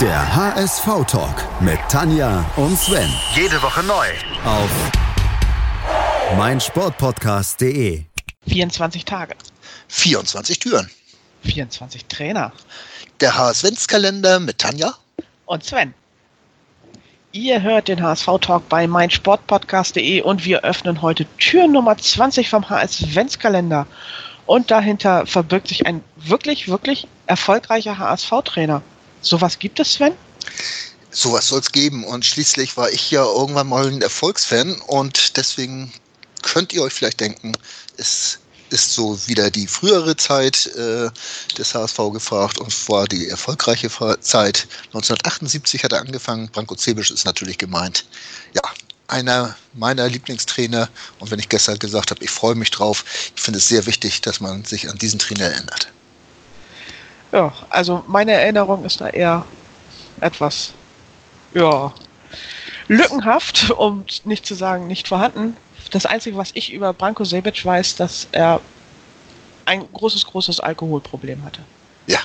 Der 0.00 0.36
HSV-Talk 0.36 1.60
mit 1.60 1.80
Tanja 1.88 2.48
und 2.54 2.78
Sven. 2.78 3.10
Jede 3.34 3.60
Woche 3.60 3.82
neu. 3.82 4.06
Auf 4.44 4.70
meinsportpodcast.de. 6.36 8.04
24 8.46 9.04
Tage. 9.04 9.34
24 9.88 10.60
Türen. 10.60 10.88
24 11.42 12.04
Trainer. 12.04 12.52
Der 13.18 13.36
HSV-Kalender 13.36 14.38
mit 14.38 14.58
Tanja. 14.58 14.94
Und 15.46 15.64
Sven. 15.64 15.92
Ihr 17.32 17.60
hört 17.62 17.88
den 17.88 18.00
HSV-Talk 18.00 18.68
bei 18.68 18.86
meinsportpodcast.de 18.86 20.20
und 20.22 20.44
wir 20.44 20.62
öffnen 20.62 21.02
heute 21.02 21.26
Tür 21.38 21.66
Nummer 21.66 21.98
20 21.98 22.48
vom 22.48 22.70
HSV-Kalender. 22.70 23.88
Und 24.46 24.70
dahinter 24.70 25.26
verbirgt 25.26 25.66
sich 25.66 25.86
ein 25.86 26.04
wirklich, 26.14 26.68
wirklich 26.68 27.08
erfolgreicher 27.26 27.98
HSV-Trainer. 27.98 28.80
Sowas 29.22 29.58
gibt 29.58 29.80
es, 29.80 29.94
Sven? 29.94 30.14
Sowas 31.10 31.48
soll 31.48 31.60
es 31.60 31.72
geben. 31.72 32.04
Und 32.04 32.24
schließlich 32.24 32.76
war 32.76 32.90
ich 32.90 33.10
ja 33.10 33.24
irgendwann 33.24 33.68
mal 33.68 33.86
ein 33.86 34.02
Erfolgsfan 34.02 34.80
und 34.86 35.36
deswegen 35.36 35.92
könnt 36.42 36.72
ihr 36.72 36.82
euch 36.82 36.92
vielleicht 36.92 37.20
denken, 37.20 37.52
es 37.96 38.38
ist 38.70 38.92
so 38.92 39.18
wieder 39.26 39.50
die 39.50 39.66
frühere 39.66 40.16
Zeit 40.16 40.66
äh, 40.76 41.10
des 41.56 41.74
HSV 41.74 41.98
gefragt 42.12 42.58
und 42.58 42.88
war 42.88 43.06
die 43.06 43.28
erfolgreiche 43.28 43.88
Zeit. 44.20 44.68
1978 44.88 45.84
hat 45.84 45.92
er 45.92 46.00
angefangen. 46.00 46.48
Branko 46.48 46.76
Cebisch 46.76 47.10
ist 47.10 47.24
natürlich 47.24 47.58
gemeint. 47.58 48.04
Ja, 48.54 48.62
einer 49.06 49.56
meiner 49.72 50.08
Lieblingstrainer. 50.08 50.88
Und 51.18 51.30
wenn 51.30 51.38
ich 51.38 51.48
gestern 51.48 51.78
gesagt 51.78 52.10
habe, 52.10 52.22
ich 52.22 52.30
freue 52.30 52.54
mich 52.54 52.70
drauf, 52.70 53.04
ich 53.34 53.42
finde 53.42 53.58
es 53.58 53.68
sehr 53.68 53.86
wichtig, 53.86 54.20
dass 54.20 54.40
man 54.40 54.64
sich 54.64 54.88
an 54.88 54.98
diesen 54.98 55.18
Trainer 55.18 55.46
erinnert. 55.46 55.88
Ja, 57.32 57.52
also 57.68 58.04
meine 58.06 58.32
Erinnerung 58.32 58.84
ist 58.84 59.00
da 59.00 59.08
eher 59.08 59.44
etwas, 60.20 60.72
ja, 61.54 61.92
lückenhaft, 62.88 63.70
um 63.76 64.04
nicht 64.24 64.46
zu 64.46 64.54
sagen 64.54 64.86
nicht 64.86 65.08
vorhanden. 65.08 65.56
Das 65.90 66.06
Einzige, 66.06 66.36
was 66.36 66.50
ich 66.54 66.72
über 66.72 66.92
Branko 66.92 67.24
Sebic 67.24 67.64
weiß, 67.64 67.96
dass 67.96 68.28
er 68.32 68.60
ein 69.64 69.90
großes, 69.92 70.24
großes 70.26 70.60
Alkoholproblem 70.60 71.44
hatte. 71.44 71.60
Ja, 72.06 72.20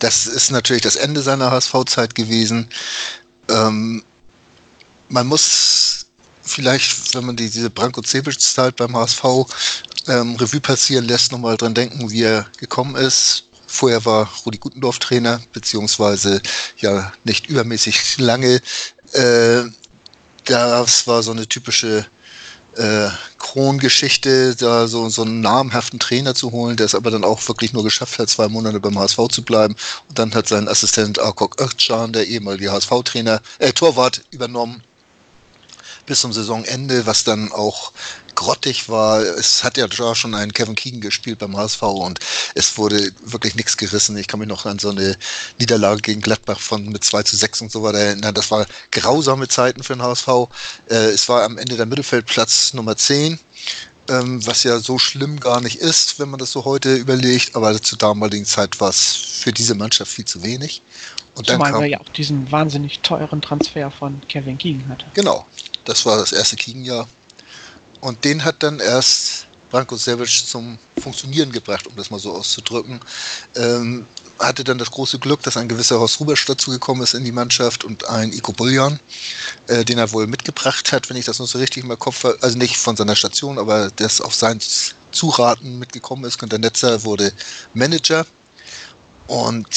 das 0.00 0.26
ist 0.26 0.50
natürlich 0.50 0.82
das 0.82 0.96
Ende 0.96 1.22
seiner 1.22 1.50
HSV-Zeit 1.50 2.14
gewesen. 2.14 2.68
Ähm, 3.48 4.02
man 5.08 5.26
muss 5.26 6.06
vielleicht, 6.42 7.14
wenn 7.14 7.26
man 7.26 7.36
die, 7.36 7.50
diese 7.50 7.70
Branko 7.70 8.02
Cebic-Zeit 8.02 8.76
beim 8.76 8.96
HSV 8.96 9.24
ähm, 10.08 10.36
Revue 10.36 10.60
passieren 10.60 11.04
lässt, 11.04 11.32
nochmal 11.32 11.56
dran 11.56 11.74
denken, 11.74 12.10
wie 12.10 12.22
er 12.22 12.46
gekommen 12.58 12.96
ist. 12.96 13.49
Vorher 13.72 14.04
war 14.04 14.28
Rudi 14.44 14.58
Gutendorf 14.58 14.98
Trainer, 14.98 15.40
beziehungsweise 15.52 16.42
ja 16.78 17.12
nicht 17.22 17.46
übermäßig 17.46 18.18
lange. 18.18 18.60
Äh, 19.12 19.62
das 20.44 21.06
war 21.06 21.22
so 21.22 21.30
eine 21.30 21.46
typische 21.46 22.04
äh, 22.76 23.08
Krongeschichte, 23.38 24.56
da 24.56 24.88
so, 24.88 25.08
so 25.08 25.22
einen 25.22 25.40
namhaften 25.40 26.00
Trainer 26.00 26.34
zu 26.34 26.50
holen, 26.50 26.76
der 26.76 26.86
es 26.86 26.96
aber 26.96 27.12
dann 27.12 27.22
auch 27.22 27.46
wirklich 27.46 27.72
nur 27.72 27.84
geschafft 27.84 28.18
hat, 28.18 28.28
zwei 28.28 28.48
Monate 28.48 28.80
beim 28.80 28.98
HSV 28.98 29.28
zu 29.30 29.42
bleiben. 29.42 29.76
Und 30.08 30.18
dann 30.18 30.34
hat 30.34 30.48
sein 30.48 30.66
Assistent 30.66 31.20
Arkok 31.20 31.60
Özcan, 31.60 32.12
der 32.12 32.26
ehemalige 32.26 32.72
HSV-Trainer, 32.72 33.40
äh, 33.60 33.72
Torwart, 33.72 34.22
übernommen 34.32 34.82
bis 36.06 36.22
zum 36.22 36.32
Saisonende, 36.32 37.06
was 37.06 37.22
dann 37.22 37.52
auch 37.52 37.92
grottig 38.40 38.88
war. 38.88 39.20
Es 39.20 39.62
hat 39.62 39.76
ja 39.76 39.86
schon 40.14 40.34
einen 40.34 40.54
Kevin 40.54 40.74
Keegan 40.74 41.02
gespielt 41.02 41.40
beim 41.40 41.58
HSV 41.58 41.82
und 41.82 42.20
es 42.54 42.78
wurde 42.78 43.12
wirklich 43.22 43.54
nichts 43.54 43.76
gerissen. 43.76 44.16
Ich 44.16 44.28
kann 44.28 44.40
mich 44.40 44.48
noch 44.48 44.64
an 44.64 44.78
so 44.78 44.88
eine 44.88 45.14
Niederlage 45.58 46.00
gegen 46.00 46.22
Gladbach 46.22 46.58
von 46.58 46.86
mit 46.86 47.04
2 47.04 47.22
zu 47.24 47.36
6 47.36 47.60
und 47.60 47.70
so 47.70 47.82
weiter 47.82 47.98
erinnern. 47.98 48.32
Das 48.32 48.50
war 48.50 48.66
grausame 48.92 49.46
Zeiten 49.46 49.82
für 49.82 49.92
den 49.92 50.02
HSV. 50.02 50.28
Äh, 50.88 51.10
es 51.10 51.28
war 51.28 51.42
am 51.42 51.58
Ende 51.58 51.76
der 51.76 51.84
Mittelfeldplatz 51.84 52.72
Nummer 52.72 52.96
10 52.96 53.38
ähm, 54.08 54.44
was 54.46 54.64
ja 54.64 54.80
so 54.80 54.98
schlimm 54.98 55.38
gar 55.38 55.60
nicht 55.60 55.76
ist, 55.76 56.18
wenn 56.18 56.30
man 56.30 56.40
das 56.40 56.50
so 56.50 56.64
heute 56.64 56.96
überlegt, 56.96 57.54
aber 57.54 57.80
zur 57.80 57.98
damaligen 57.98 58.46
Zeit 58.46 58.80
war 58.80 58.88
es 58.88 59.14
für 59.14 59.52
diese 59.52 59.74
Mannschaft 59.74 60.10
viel 60.10 60.24
zu 60.24 60.42
wenig. 60.42 60.80
Und 61.36 61.46
Zumal 61.46 61.66
dann 61.66 61.72
kam, 61.74 61.82
er 61.82 61.88
ja 61.88 62.00
auch 62.00 62.08
diesen 62.08 62.50
wahnsinnig 62.50 63.00
teuren 63.00 63.42
Transfer 63.42 63.90
von 63.90 64.20
Kevin 64.28 64.56
Keegan 64.56 64.88
hatte. 64.88 65.04
Genau, 65.14 65.46
das 65.84 66.06
war 66.06 66.16
das 66.16 66.32
erste 66.32 66.56
Keegan-Jahr. 66.56 67.06
Und 68.00 68.24
den 68.24 68.44
hat 68.44 68.62
dann 68.62 68.80
erst 68.80 69.46
Branko 69.70 69.96
Savage 69.96 70.44
zum 70.46 70.78
Funktionieren 71.00 71.52
gebracht, 71.52 71.86
um 71.86 71.94
das 71.96 72.10
mal 72.10 72.18
so 72.18 72.32
auszudrücken. 72.32 73.00
Ähm, 73.56 74.06
hatte 74.38 74.64
dann 74.64 74.78
das 74.78 74.90
große 74.90 75.18
Glück, 75.18 75.42
dass 75.42 75.56
ein 75.56 75.68
gewisser 75.68 76.00
Horst 76.00 76.18
Rubesch 76.18 76.46
dazugekommen 76.46 77.02
ist 77.02 77.14
in 77.14 77.24
die 77.24 77.32
Mannschaft 77.32 77.84
und 77.84 78.04
ein 78.08 78.32
Iko 78.32 78.52
Bullion, 78.52 78.98
äh, 79.66 79.84
den 79.84 79.98
er 79.98 80.10
wohl 80.12 80.26
mitgebracht 80.26 80.92
hat, 80.92 81.10
wenn 81.10 81.16
ich 81.16 81.26
das 81.26 81.38
noch 81.38 81.46
so 81.46 81.58
richtig 81.58 81.84
im 81.84 81.98
Kopf 81.98 82.24
habe. 82.24 82.38
Also 82.40 82.56
nicht 82.56 82.76
von 82.76 82.96
seiner 82.96 83.16
Station, 83.16 83.58
aber 83.58 83.90
das 83.96 84.20
auf 84.20 84.34
sein 84.34 84.58
Zuraten 85.12 85.78
mitgekommen 85.78 86.24
ist. 86.24 86.40
Der 86.40 86.58
Netzer 86.58 87.04
wurde 87.04 87.32
Manager. 87.74 88.26
Und 89.26 89.68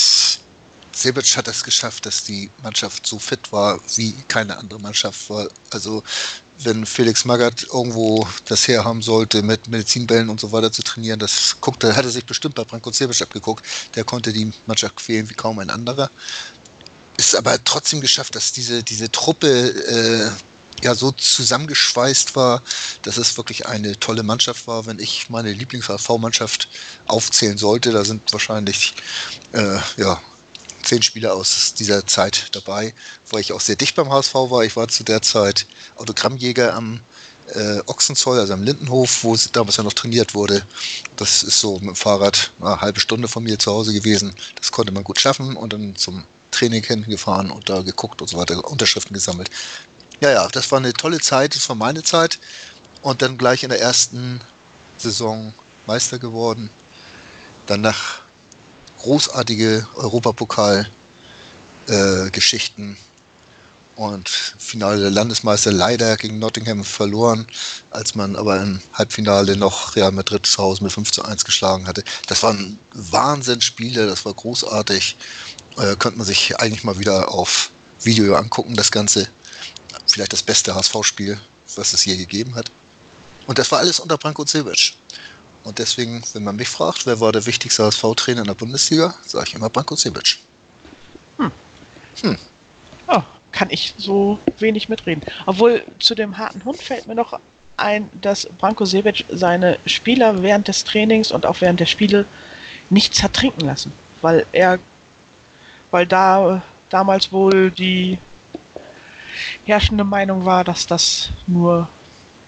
Sebic 0.93 1.35
hat 1.37 1.47
es 1.47 1.63
geschafft, 1.63 2.05
dass 2.05 2.23
die 2.23 2.49
Mannschaft 2.63 3.05
so 3.05 3.19
fit 3.19 3.51
war, 3.51 3.79
wie 3.95 4.13
keine 4.27 4.57
andere 4.57 4.79
Mannschaft 4.79 5.29
war. 5.29 5.47
Also 5.71 6.03
wenn 6.59 6.85
Felix 6.85 7.25
Magath 7.25 7.63
irgendwo 7.63 8.27
das 8.45 8.67
herhaben 8.67 9.01
sollte, 9.01 9.41
mit 9.41 9.67
Medizinbällen 9.67 10.29
und 10.29 10.39
so 10.39 10.51
weiter 10.51 10.71
zu 10.71 10.83
trainieren, 10.83 11.19
das 11.19 11.57
guckte, 11.61 11.95
hat 11.95 12.05
er 12.05 12.11
sich 12.11 12.25
bestimmt 12.25 12.55
bei 12.55 12.63
Branko 12.63 12.91
Sebic 12.91 13.21
abgeguckt. 13.21 13.65
Der 13.95 14.03
konnte 14.03 14.31
die 14.31 14.51
Mannschaft 14.65 14.95
quälen 14.97 15.29
wie 15.29 15.33
kaum 15.33 15.59
ein 15.59 15.69
anderer. 15.69 16.09
Ist 17.17 17.35
aber 17.35 17.63
trotzdem 17.63 18.01
geschafft, 18.01 18.35
dass 18.35 18.51
diese, 18.51 18.83
diese 18.83 19.11
Truppe 19.11 19.47
äh, 19.47 20.31
ja 20.83 20.95
so 20.95 21.11
zusammengeschweißt 21.11 22.35
war, 22.35 22.61
dass 23.03 23.17
es 23.17 23.37
wirklich 23.37 23.65
eine 23.67 23.99
tolle 23.99 24.23
Mannschaft 24.23 24.67
war. 24.67 24.85
Wenn 24.85 24.99
ich 24.99 25.29
meine 25.29 25.51
Lieblings-HV-Mannschaft 25.53 26.67
aufzählen 27.07 27.57
sollte, 27.57 27.91
da 27.91 28.03
sind 28.03 28.31
wahrscheinlich 28.31 28.93
äh, 29.53 29.77
ja, 29.97 30.21
zehn 30.83 31.01
Spieler 31.01 31.33
aus 31.33 31.73
dieser 31.73 32.05
Zeit 32.05 32.49
dabei, 32.51 32.93
wo 33.29 33.37
ich 33.37 33.53
auch 33.53 33.61
sehr 33.61 33.75
dicht 33.75 33.95
beim 33.95 34.11
HSV 34.11 34.33
war. 34.33 34.63
Ich 34.63 34.75
war 34.75 34.87
zu 34.87 35.03
der 35.03 35.21
Zeit 35.21 35.65
Autogrammjäger 35.97 36.73
am 36.73 37.01
äh, 37.53 37.79
Ochsenzoll, 37.87 38.39
also 38.39 38.53
am 38.53 38.63
Lindenhof, 38.63 39.23
wo 39.23 39.37
damals 39.51 39.77
ja 39.77 39.83
noch 39.83 39.93
trainiert 39.93 40.33
wurde. 40.33 40.65
Das 41.17 41.43
ist 41.43 41.59
so 41.59 41.73
mit 41.75 41.89
dem 41.89 41.95
Fahrrad 41.95 42.51
eine 42.59 42.81
halbe 42.81 42.99
Stunde 42.99 43.27
von 43.27 43.43
mir 43.43 43.59
zu 43.59 43.71
Hause 43.71 43.93
gewesen. 43.93 44.33
Das 44.55 44.71
konnte 44.71 44.91
man 44.91 45.03
gut 45.03 45.19
schaffen 45.19 45.55
und 45.55 45.73
dann 45.73 45.95
zum 45.95 46.23
Training 46.51 46.83
hingefahren 46.83 47.51
und 47.51 47.69
da 47.69 47.81
geguckt 47.81 48.21
und 48.21 48.27
so 48.29 48.37
weiter, 48.37 48.63
Unterschriften 48.69 49.13
gesammelt. 49.13 49.49
Ja, 50.21 50.31
ja, 50.31 50.47
das 50.47 50.71
war 50.71 50.79
eine 50.79 50.93
tolle 50.93 51.19
Zeit, 51.19 51.55
das 51.55 51.67
war 51.67 51.75
meine 51.75 52.03
Zeit. 52.03 52.39
Und 53.01 53.21
dann 53.21 53.37
gleich 53.37 53.63
in 53.63 53.69
der 53.69 53.81
ersten 53.81 54.39
Saison 54.97 55.53
Meister 55.85 56.19
geworden. 56.19 56.69
Danach 57.65 58.22
großartige 59.03 59.87
Europapokal-Geschichten. 59.95 62.93
Äh, 62.93 62.97
und 63.95 64.29
Finale 64.57 65.01
der 65.01 65.11
Landesmeister 65.11 65.71
leider 65.71 66.17
gegen 66.17 66.39
Nottingham 66.39 66.83
verloren, 66.83 67.47
als 67.91 68.15
man 68.15 68.35
aber 68.35 68.61
im 68.61 68.79
Halbfinale 68.93 69.55
noch 69.55 69.95
Real 69.95 70.11
Madrid 70.11 70.45
zu 70.45 70.57
Hause 70.57 70.83
mit 70.83 70.91
5 70.91 71.11
zu 71.11 71.23
1 71.23 71.45
geschlagen 71.45 71.87
hatte. 71.87 72.03
Das 72.27 72.41
waren 72.43 72.79
Wahnsinnsspiele, 72.93 74.07
das 74.07 74.25
war 74.25 74.33
großartig. 74.33 75.15
Äh, 75.77 75.95
könnte 75.97 76.17
man 76.17 76.25
sich 76.25 76.59
eigentlich 76.59 76.83
mal 76.83 76.97
wieder 76.97 77.31
auf 77.31 77.71
Video 78.01 78.35
angucken, 78.35 78.75
das 78.75 78.91
Ganze. 78.91 79.27
Vielleicht 80.07 80.33
das 80.33 80.43
beste 80.43 80.73
HSV-Spiel, 80.73 81.39
was 81.75 81.93
es 81.93 82.05
je 82.05 82.17
gegeben 82.17 82.55
hat. 82.55 82.71
Und 83.47 83.59
das 83.59 83.71
war 83.71 83.79
alles 83.79 83.99
unter 83.99 84.17
Branko 84.17 84.45
Cevic. 84.45 84.93
Und 85.63 85.79
deswegen, 85.79 86.21
wenn 86.33 86.43
man 86.43 86.57
mich 86.57 86.67
fragt, 86.67 87.05
wer 87.05 87.19
war 87.19 87.31
der 87.31 87.45
wichtigste 87.45 87.85
HSV-Trainer 87.85 88.41
in 88.41 88.47
der 88.47 88.53
Bundesliga, 88.53 89.15
sage 89.25 89.45
ich 89.47 89.55
immer 89.55 89.69
Branko 89.69 89.95
Sebic. 89.95 90.37
Hm. 91.37 91.51
Hm. 92.21 92.37
Oh, 93.07 93.21
kann 93.51 93.69
ich 93.69 93.93
so 93.97 94.39
wenig 94.59 94.89
mitreden. 94.89 95.23
Obwohl 95.45 95.83
zu 95.99 96.15
dem 96.15 96.37
harten 96.37 96.63
Hund 96.65 96.81
fällt 96.81 97.07
mir 97.07 97.15
noch 97.15 97.39
ein, 97.77 98.09
dass 98.21 98.45
Branko 98.57 98.85
Sebic 98.85 99.25
seine 99.29 99.79
Spieler 99.85 100.41
während 100.43 100.67
des 100.67 100.83
Trainings 100.83 101.31
und 101.31 101.45
auch 101.45 101.61
während 101.61 101.79
der 101.79 101.85
Spiele 101.85 102.25
nichts 102.89 103.23
hat 103.23 103.33
trinken 103.33 103.61
lassen. 103.61 103.93
Weil 104.21 104.45
er, 104.51 104.79
weil 105.91 106.05
da 106.05 106.61
damals 106.89 107.31
wohl 107.31 107.71
die 107.71 108.19
herrschende 109.65 110.03
Meinung 110.03 110.45
war, 110.45 110.63
dass 110.63 110.85
das 110.87 111.29
nur 111.47 111.87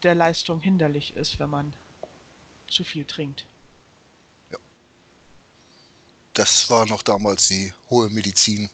der 0.03 0.15
Leistung 0.15 0.61
hinderlich 0.61 1.15
ist, 1.15 1.39
wenn 1.39 1.49
man 1.49 1.73
zu 2.69 2.83
viel 2.83 3.05
trinkt. 3.05 3.45
Ja. 4.51 4.57
Das 6.33 6.69
war 6.69 6.85
noch 6.85 7.03
damals 7.03 7.47
die 7.47 7.73
hohe 7.89 8.09
Medizin. 8.09 8.69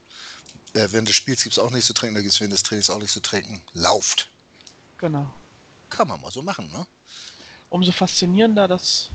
Äh, 0.74 0.88
während 0.92 1.08
des 1.08 1.16
Spiels 1.16 1.44
gibt 1.44 1.54
es 1.54 1.60
auch 1.60 1.72
nichts 1.72 1.88
zu 1.88 1.94
trinken, 1.94 2.16
da 2.16 2.22
gibt 2.22 2.34
es 2.34 2.40
während 2.40 2.54
des 2.54 2.64
Trainings 2.64 2.90
auch 2.90 2.98
nichts 2.98 3.14
zu 3.14 3.22
trinken. 3.22 3.62
Lauft. 3.74 4.30
Genau. 4.98 5.34
Kann 5.90 6.08
man 6.08 6.22
mal 6.22 6.32
so 6.32 6.42
machen, 6.42 6.72
ne? 6.72 6.88
Umso 7.70 7.92
faszinierender, 7.92 8.68
dass 8.68 9.10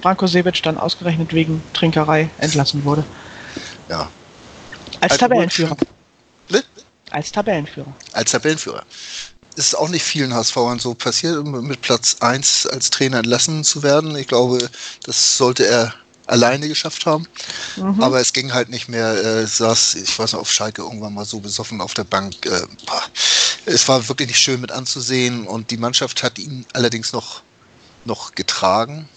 Branko 0.00 0.26
Sebic 0.26 0.62
dann 0.62 0.78
ausgerechnet 0.78 1.32
wegen 1.32 1.62
Trinkerei 1.72 2.30
entlassen 2.38 2.84
wurde. 2.84 3.04
Ja. 3.88 4.10
Als 5.00 5.16
Tabellenführer. 5.18 5.76
Als 7.10 7.32
Tabellenführer. 7.32 7.92
Als 8.12 8.30
Tabellenführer. 8.30 8.84
Ist 9.58 9.76
auch 9.76 9.88
nicht 9.88 10.04
vielen 10.04 10.32
HSVern 10.32 10.78
so 10.78 10.94
passiert, 10.94 11.44
mit 11.44 11.82
Platz 11.82 12.16
1 12.20 12.66
als 12.68 12.90
Trainer 12.90 13.18
entlassen 13.18 13.64
zu 13.64 13.82
werden. 13.82 14.14
Ich 14.16 14.28
glaube, 14.28 14.70
das 15.04 15.36
sollte 15.36 15.66
er 15.66 15.92
alleine 16.28 16.68
geschafft 16.68 17.06
haben. 17.06 17.26
Mhm. 17.76 18.00
Aber 18.00 18.20
es 18.20 18.32
ging 18.32 18.52
halt 18.52 18.68
nicht 18.68 18.88
mehr. 18.88 19.08
Er 19.08 19.46
saß, 19.48 19.96
ich 19.96 20.16
weiß 20.16 20.34
noch, 20.34 20.40
auf 20.42 20.52
Schalke 20.52 20.82
irgendwann 20.82 21.12
mal 21.14 21.24
so 21.24 21.40
besoffen 21.40 21.80
auf 21.80 21.94
der 21.94 22.04
Bank. 22.04 22.46
Äh, 22.46 22.66
es 23.66 23.88
war 23.88 24.08
wirklich 24.08 24.28
nicht 24.28 24.38
schön 24.38 24.60
mit 24.60 24.70
anzusehen 24.70 25.46
und 25.46 25.70
die 25.72 25.76
Mannschaft 25.76 26.22
hat 26.22 26.38
ihn 26.38 26.64
allerdings 26.72 27.12
noch, 27.12 27.42
noch 28.04 28.36
getragen. 28.36 29.08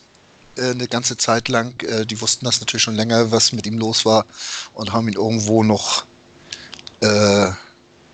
äh, 0.58 0.72
Eine 0.72 0.88
ganze 0.88 1.18
Zeit 1.18 1.50
lang. 1.50 1.80
Äh, 1.84 2.06
Die 2.08 2.20
wussten 2.20 2.46
das 2.46 2.60
natürlich 2.62 2.84
schon 2.84 2.96
länger, 2.96 3.32
was 3.32 3.52
mit 3.52 3.68
ihm 3.68 3.78
los 3.78 4.06
war 4.06 4.26
und 4.74 4.92
haben 4.92 5.08
ihn 5.08 5.14
irgendwo 5.16 5.64
noch, 5.64 6.06
äh, 7.02 7.52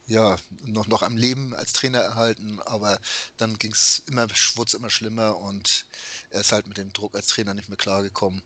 ja, 0.07 0.37
noch, 0.63 0.87
noch 0.87 1.01
am 1.03 1.17
Leben 1.17 1.53
als 1.53 1.73
Trainer 1.73 1.99
erhalten. 1.99 2.59
Aber 2.61 2.99
dann 3.37 3.57
ging 3.57 3.71
es 3.71 4.03
immer, 4.07 4.27
wurde 4.55 4.69
es 4.69 4.73
immer 4.73 4.89
schlimmer 4.89 5.37
und 5.37 5.85
er 6.29 6.41
ist 6.41 6.51
halt 6.51 6.67
mit 6.67 6.77
dem 6.77 6.93
Druck 6.93 7.15
als 7.15 7.27
Trainer 7.27 7.53
nicht 7.53 7.69
mehr 7.69 7.77
klargekommen. 7.77 8.41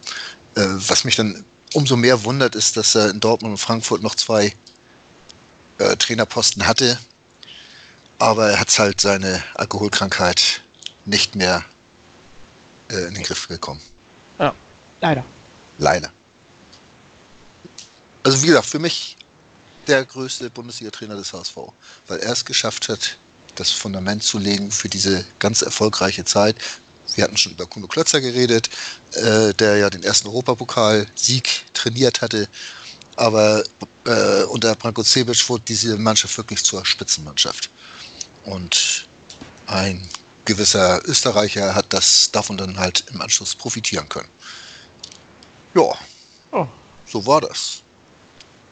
Äh, 0.55 0.65
was 0.65 1.03
mich 1.03 1.15
dann 1.15 1.45
umso 1.73 1.95
mehr 1.95 2.23
wundert, 2.23 2.55
ist, 2.55 2.77
dass 2.77 2.95
er 2.95 3.09
in 3.09 3.19
Dortmund 3.19 3.53
und 3.53 3.57
Frankfurt 3.57 4.01
noch 4.01 4.15
zwei 4.15 4.53
äh, 5.77 5.95
Trainerposten 5.95 6.67
hatte. 6.67 6.99
Aber 8.17 8.49
er 8.51 8.59
hat 8.59 8.77
halt 8.77 9.01
seine 9.01 9.41
Alkoholkrankheit 9.55 10.61
nicht 11.05 11.35
mehr 11.35 11.63
äh, 12.89 13.07
in 13.07 13.13
den 13.13 13.23
Griff 13.23 13.47
bekommen. 13.47 13.81
Ja, 14.37 14.53
leider. 14.99 15.23
Leider. 15.77 16.11
Also 18.23 18.41
wie 18.43 18.47
gesagt, 18.47 18.67
für 18.67 18.79
mich 18.79 19.15
der 19.91 20.05
größte 20.05 20.49
Bundesliga-Trainer 20.49 21.15
des 21.17 21.33
HSV, 21.33 21.57
weil 22.07 22.19
er 22.19 22.31
es 22.31 22.45
geschafft 22.45 22.87
hat, 22.87 23.17
das 23.55 23.71
Fundament 23.71 24.23
zu 24.23 24.39
legen 24.39 24.71
für 24.71 24.87
diese 24.87 25.25
ganz 25.39 25.61
erfolgreiche 25.61 26.23
Zeit. 26.23 26.55
Wir 27.15 27.25
hatten 27.25 27.35
schon 27.35 27.51
über 27.51 27.65
Kuno 27.65 27.87
Klötzer 27.87 28.21
geredet, 28.21 28.69
äh, 29.15 29.53
der 29.53 29.75
ja 29.77 29.89
den 29.89 30.03
ersten 30.03 30.29
Europapokal-Sieg 30.29 31.65
trainiert 31.73 32.21
hatte. 32.21 32.47
Aber 33.17 33.63
äh, 34.05 34.43
unter 34.43 34.73
Branko 34.75 35.03
Cebic 35.03 35.49
wurde 35.49 35.65
diese 35.67 35.97
Mannschaft 35.97 36.37
wirklich 36.37 36.63
zur 36.63 36.85
Spitzenmannschaft. 36.85 37.69
Und 38.45 39.05
ein 39.65 40.07
gewisser 40.45 41.01
Österreicher 41.05 41.75
hat 41.75 41.91
das 41.91 42.31
davon 42.31 42.55
dann 42.55 42.79
halt 42.79 43.03
im 43.13 43.19
Anschluss 43.21 43.53
profitieren 43.55 44.07
können. 44.07 44.29
Ja, 45.75 45.97
Oh. 46.53 46.67
so 47.05 47.25
war 47.25 47.41
das. 47.41 47.81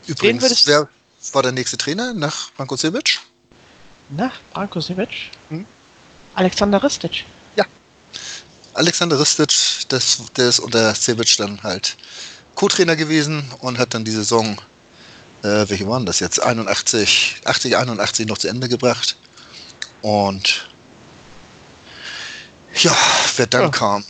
Übrigens, 0.07 0.65
wer 0.65 0.89
war 1.33 1.43
der 1.43 1.51
nächste 1.51 1.77
Trainer 1.77 2.13
nach 2.13 2.51
Branko 2.53 2.77
Cebic? 2.77 3.19
Na, 4.09 4.31
Branko 4.53 4.79
Sivic? 4.81 5.31
Hm? 5.49 5.65
Alexander 6.35 6.81
Ristic. 6.83 7.25
Alexander 8.75 9.19
Ristic, 9.19 9.49
das, 9.89 10.19
der 10.37 10.47
ist 10.47 10.59
unter 10.59 10.93
Cebic 10.95 11.35
dann 11.37 11.61
halt 11.63 11.97
Co-Trainer 12.55 12.95
gewesen 12.95 13.43
und 13.59 13.77
hat 13.77 13.93
dann 13.93 14.05
die 14.05 14.11
Saison, 14.11 14.61
äh, 15.43 15.67
welche 15.67 15.87
waren 15.87 16.05
das 16.05 16.19
jetzt? 16.21 16.41
81, 16.41 17.41
80, 17.43 17.75
81 17.75 18.27
noch 18.27 18.37
zu 18.37 18.47
Ende 18.47 18.69
gebracht. 18.69 19.17
Und 20.01 20.69
ja, 22.75 22.95
wer 23.35 23.47
dann 23.47 23.63
Ja. 23.63 23.69
kam, 23.69 24.05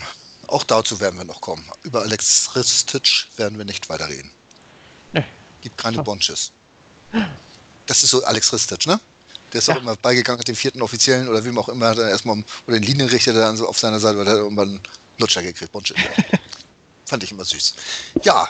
auch 0.48 0.64
dazu 0.64 1.00
werden 1.00 1.18
wir 1.18 1.26
noch 1.26 1.42
kommen. 1.42 1.66
Über 1.84 2.02
Alex 2.02 2.56
Ristic 2.56 3.28
werden 3.38 3.58
wir 3.58 3.66
nicht 3.66 3.90
weiterreden. 3.90 4.30
Nee. 5.14 5.24
Gibt 5.62 5.78
keine 5.78 5.98
So. 5.98 6.04
Bonches. 6.04 6.52
Das 7.88 8.04
ist 8.04 8.12
so 8.12 8.24
Alex 8.24 8.54
Ristic, 8.54 8.86
ne? 8.86 9.00
Der 9.52 9.60
ist 9.60 9.68
Ja. 9.68 9.76
auch 9.76 9.82
immer 9.82 9.96
beigegangen, 9.96 10.40
hat 10.40 10.48
den 10.48 10.56
vierten 10.56 10.82
Offiziellen 10.82 11.28
oder 11.28 11.44
wem 11.44 11.58
auch 11.58 11.70
immer, 11.70 11.90
hat 11.90 11.98
er 11.98 12.10
erstmal, 12.10 12.44
oder 12.68 12.80
den 12.80 12.84
Linienrichter 12.84 13.34
dann 13.34 13.58
so 13.58 13.68
auf 13.68 13.80
seiner 13.80 14.00
Seite, 14.00 14.20
weil 14.20 14.28
er 14.28 14.36
irgendwann 14.36 14.70
einen 14.70 14.82
Lutscher 15.18 15.42
gekriegt. 15.42 15.72
Bonches. 15.72 15.98
Fand 17.06 17.24
ich 17.24 17.32
immer 17.32 17.46
süß. 17.46 17.74
Ja. 18.24 18.48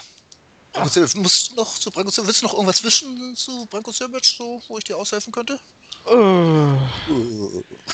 Branko 0.73 0.89
Cebic, 0.89 1.15
musst 1.15 1.49
du 1.51 1.55
noch 1.55 1.79
zu 1.79 1.89
Branko 1.89 2.11
willst 2.17 2.41
du 2.41 2.45
noch 2.45 2.53
irgendwas 2.53 2.83
wissen 2.83 3.35
zu 3.35 3.65
Branko 3.67 3.91
Cebic, 3.91 4.25
so, 4.25 4.61
wo 4.67 4.77
ich 4.77 4.83
dir 4.83 4.97
aushelfen 4.97 5.31
könnte? 5.31 5.59
Äh, 6.05 6.11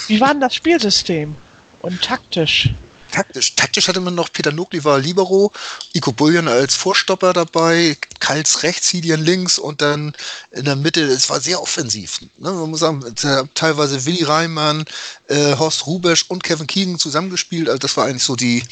wie 0.08 0.20
war 0.20 0.30
denn 0.30 0.42
das 0.42 0.56
Spielsystem? 0.56 1.36
Und 1.80 2.02
taktisch? 2.02 2.70
Taktisch. 3.16 3.56
Taktisch 3.56 3.88
hatte 3.88 4.02
man 4.02 4.14
noch 4.14 4.30
Peter 4.30 4.52
Nogli 4.52 4.84
war 4.84 5.00
Libero, 5.00 5.54
Iko 5.94 6.12
Bullion 6.12 6.50
als 6.50 6.76
Vorstopper 6.76 7.32
dabei, 7.32 7.98
Kals 8.20 8.64
rechts, 8.64 8.90
Hidian 8.90 9.24
links 9.24 9.58
und 9.58 9.82
dann 9.82 10.14
in 10.52 10.66
der 10.66 10.76
Mitte, 10.76 11.02
es 11.02 11.30
war 11.30 11.40
sehr 11.40 11.62
offensiv. 11.62 12.20
Ne? 12.40 12.52
Man 12.52 12.72
muss 12.72 12.82
sagen, 12.82 13.06
teilweise 13.54 14.06
Willi 14.06 14.24
Reimann, 14.24 14.84
äh, 15.30 15.56
Horst 15.56 15.88
Rubesch 15.88 16.26
und 16.28 16.44
Kevin 16.44 16.68
Keegan 16.68 17.00
zusammengespielt. 17.00 17.70
Also 17.70 17.80
das 17.80 17.96
war 17.96 18.04
eigentlich 18.06 18.26
so 18.26 18.36
die, 18.36 18.64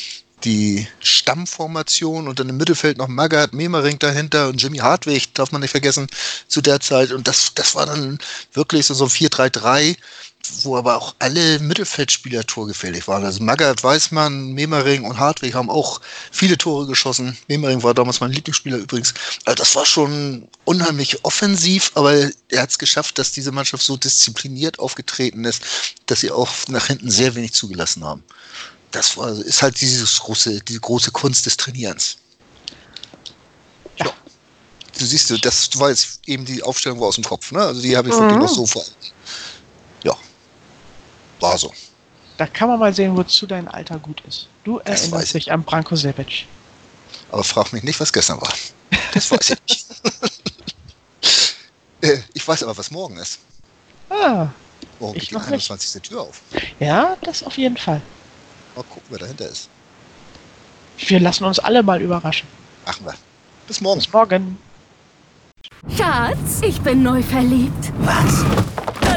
die 0.43 0.85
Stammformation 0.99 2.27
und 2.27 2.37
dann 2.37 2.49
im 2.49 2.57
Mittelfeld 2.57 2.97
noch 2.97 3.07
Magath, 3.07 3.53
Memering 3.53 3.97
dahinter 3.97 4.49
und 4.49 4.61
Jimmy 4.61 4.79
Hartwig, 4.79 5.33
darf 5.35 5.53
man 5.53 5.61
nicht 5.61 5.71
vergessen, 5.71 6.07
zu 6.49 6.59
der 6.59 6.81
Zeit. 6.81 7.13
Und 7.13 7.29
das, 7.29 7.53
das 7.55 7.75
war 7.75 7.85
dann 7.85 8.19
wirklich 8.51 8.87
so, 8.87 8.93
so 8.93 9.05
ein 9.05 9.09
4-3-3 9.09 9.95
wo 10.63 10.77
aber 10.77 10.97
auch 10.97 11.15
alle 11.19 11.59
Mittelfeldspieler 11.59 12.45
torgefährlich 12.45 13.07
waren. 13.07 13.23
Also 13.23 13.41
Magath, 13.43 13.83
Weißmann, 13.83 14.53
Memering 14.53 15.05
und 15.05 15.17
Hartwig 15.17 15.53
haben 15.53 15.69
auch 15.69 16.01
viele 16.31 16.57
Tore 16.57 16.85
geschossen. 16.85 17.37
Memering 17.47 17.81
war 17.81 17.93
damals 17.93 18.19
mein 18.19 18.31
Lieblingsspieler 18.31 18.77
übrigens. 18.77 19.13
Also 19.45 19.55
das 19.55 19.75
war 19.75 19.85
schon 19.85 20.47
unheimlich 20.65 21.23
offensiv, 21.23 21.91
aber 21.95 22.29
er 22.49 22.61
hat 22.61 22.69
es 22.71 22.77
geschafft, 22.79 23.17
dass 23.19 23.31
diese 23.31 23.51
Mannschaft 23.51 23.83
so 23.83 23.95
diszipliniert 23.97 24.79
aufgetreten 24.79 25.45
ist, 25.45 25.63
dass 26.07 26.19
sie 26.19 26.31
auch 26.31 26.49
nach 26.67 26.87
hinten 26.87 27.09
sehr 27.09 27.33
wenig 27.35 27.53
zugelassen 27.53 28.03
haben. 28.03 28.23
Das 28.91 29.17
war, 29.17 29.31
ist 29.31 29.61
halt 29.61 29.79
dieses 29.81 30.19
große, 30.19 30.61
die 30.61 30.79
große 30.79 31.11
Kunst 31.11 31.45
des 31.45 31.57
Trainierens. 31.57 32.17
Ja. 33.97 34.05
Ja. 34.07 34.13
Du 34.99 35.05
siehst, 35.05 35.33
das 35.45 35.69
war 35.79 35.89
jetzt 35.89 36.19
eben 36.27 36.45
die 36.45 36.61
Aufstellung 36.61 36.99
war 36.99 37.07
aus 37.07 37.15
dem 37.15 37.23
Kopf, 37.23 37.51
ne? 37.51 37.61
Also 37.61 37.81
die 37.81 37.95
habe 37.97 38.09
ich 38.09 38.15
wirklich 38.15 38.37
Mhm. 38.37 38.43
noch 38.43 38.53
so 38.53 38.65
vor. 38.65 38.85
War 41.43 41.57
so. 41.57 41.73
Da 42.37 42.47
kann 42.47 42.69
man 42.69 42.79
mal 42.79 42.93
sehen, 42.93 43.17
wozu 43.17 43.45
dein 43.45 43.67
Alter 43.67 43.99
gut 43.99 44.21
ist. 44.27 44.47
Du 44.63 44.79
Das 44.79 45.01
erinnerst 45.01 45.25
ich. 45.35 45.43
dich 45.45 45.51
an 45.51 45.63
Branko 45.63 45.95
Sebic. 45.97 46.47
Aber 47.31 47.43
frag 47.43 47.73
mich 47.73 47.83
nicht, 47.83 47.99
was 47.99 48.13
gestern 48.13 48.39
war. 48.41 48.53
Das 49.13 49.29
weiß 49.29 49.49
ich 49.51 49.59
nicht. 49.67 49.85
Äh, 52.01 52.17
ich 52.33 52.45
weiß 52.45 52.63
aber, 52.63 52.77
was 52.77 52.91
morgen 52.91 53.15
ist. 53.15 53.39
Ah, 54.09 54.47
Morgen 54.99 55.15
Ich 55.15 55.21
geht 55.21 55.29
die 55.31 55.35
noch 55.35 55.49
nicht. 55.49 55.71
21. 55.71 56.01
Tür 56.01 56.21
auf. 56.23 56.41
ja, 56.77 57.15
das 57.21 57.43
auf 57.43 57.57
jeden 57.57 57.77
Fall. 57.77 58.01
Mal 58.75 58.83
gucken, 58.83 59.03
wer 59.09 59.19
dahinter 59.19 59.47
ist. 59.47 59.69
Wir 60.97 61.21
lassen 61.21 61.45
uns 61.45 61.59
alle 61.59 61.81
mal 61.81 62.01
überraschen. 62.01 62.45
Machen 62.85 63.05
wir. 63.05 63.13
Bis 63.67 63.79
morgen. 63.79 63.99
Bis 64.01 64.11
morgen. 64.11 64.57
Schatz, 65.97 66.59
ich 66.61 66.81
bin 66.81 67.03
neu 67.03 67.23
verliebt. 67.23 67.93
Was? 67.99 68.43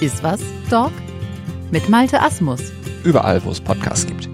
Ist 0.00 0.22
was, 0.22 0.40
Dog? 0.70 0.92
Mit 1.70 1.88
Malte 1.88 2.20
Asmus. 2.20 2.60
Überall, 3.04 3.42
wo 3.44 3.50
es 3.50 3.60
Podcasts 3.60 4.06
gibt. 4.06 4.28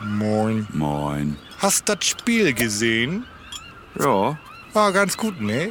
Moin. 0.00 0.66
Moin. 0.72 1.36
Hast 1.58 1.88
das 1.88 2.04
Spiel 2.04 2.52
gesehen? 2.52 3.24
Ja, 3.98 4.38
War 4.72 4.92
ganz 4.92 5.16
gut, 5.16 5.40
ne? 5.40 5.70